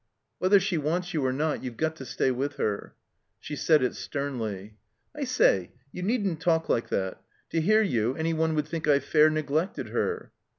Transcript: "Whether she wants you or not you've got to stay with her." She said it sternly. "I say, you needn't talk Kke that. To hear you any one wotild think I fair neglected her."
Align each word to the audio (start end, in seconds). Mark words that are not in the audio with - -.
"Whether 0.39 0.59
she 0.59 0.79
wants 0.79 1.13
you 1.13 1.23
or 1.23 1.31
not 1.31 1.61
you've 1.63 1.77
got 1.77 1.95
to 1.97 2.07
stay 2.07 2.31
with 2.31 2.55
her." 2.55 2.95
She 3.39 3.55
said 3.55 3.83
it 3.83 3.95
sternly. 3.95 4.77
"I 5.15 5.25
say, 5.25 5.73
you 5.91 6.01
needn't 6.01 6.41
talk 6.41 6.65
Kke 6.65 6.87
that. 6.87 7.21
To 7.51 7.61
hear 7.61 7.83
you 7.83 8.15
any 8.15 8.33
one 8.33 8.55
wotild 8.55 8.65
think 8.67 8.87
I 8.87 8.97
fair 8.99 9.29
neglected 9.29 9.89
her." 9.89 10.31